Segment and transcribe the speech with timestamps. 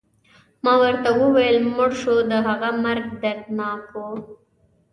[0.63, 3.97] ما ورته وویل: مړ شو، د هغه مرګ دردناک و.